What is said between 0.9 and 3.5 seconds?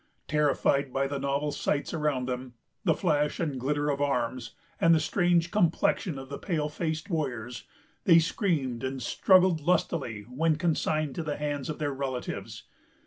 by the novel sights around them, the flash